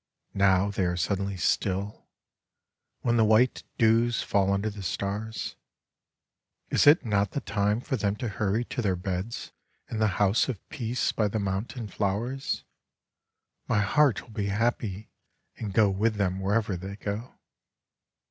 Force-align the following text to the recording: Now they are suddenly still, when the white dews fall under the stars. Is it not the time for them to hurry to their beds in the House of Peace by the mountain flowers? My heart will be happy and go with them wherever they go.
Now 0.33 0.71
they 0.71 0.85
are 0.85 0.97
suddenly 0.97 1.37
still, 1.37 2.07
when 3.01 3.17
the 3.17 3.23
white 3.23 3.61
dews 3.77 4.23
fall 4.23 4.51
under 4.51 4.71
the 4.71 4.81
stars. 4.81 5.55
Is 6.71 6.87
it 6.87 7.05
not 7.05 7.33
the 7.33 7.39
time 7.39 7.81
for 7.81 7.97
them 7.97 8.15
to 8.15 8.27
hurry 8.27 8.65
to 8.65 8.81
their 8.81 8.95
beds 8.95 9.51
in 9.91 9.99
the 9.99 10.07
House 10.17 10.49
of 10.49 10.67
Peace 10.69 11.11
by 11.11 11.27
the 11.27 11.37
mountain 11.37 11.87
flowers? 11.87 12.63
My 13.67 13.81
heart 13.81 14.23
will 14.23 14.31
be 14.31 14.47
happy 14.47 15.11
and 15.57 15.71
go 15.71 15.87
with 15.91 16.15
them 16.15 16.39
wherever 16.39 16.75
they 16.75 16.95
go. 16.95 17.35